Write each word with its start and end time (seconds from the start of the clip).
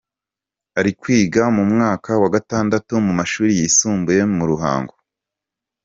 Ari 0.79 0.91
kwiga 0.99 1.43
mu 1.55 1.63
mwaka 1.71 2.11
wa 2.21 2.29
gatandatu 2.35 2.93
mu 3.05 3.13
mashuri 3.19 3.51
yisumbuye 3.59 4.21
mu 4.35 4.43
Ruhango. 4.51 4.95